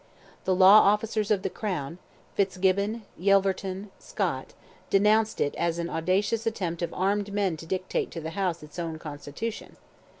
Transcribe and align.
The 0.45 0.55
law 0.55 0.79
officers 0.79 1.29
of 1.29 1.43
the 1.43 1.49
crown, 1.51 1.99
Fitzgibbon, 2.33 3.03
Yelverton, 3.19 3.91
Scott, 3.99 4.55
denounced 4.89 5.39
it 5.39 5.53
as 5.57 5.77
an 5.77 5.91
audacious 5.91 6.47
attempt 6.47 6.81
of 6.81 6.91
armed 6.91 7.31
men 7.31 7.55
to 7.57 7.67
dictate 7.67 8.09
to 8.09 8.19
the 8.19 8.31
House 8.31 8.63
its 8.63 8.79
own 8.79 8.97
constitution. 8.97 9.75